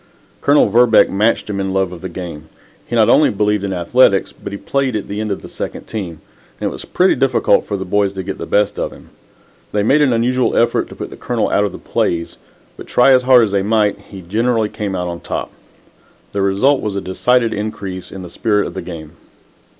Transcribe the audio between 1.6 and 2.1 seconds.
love of the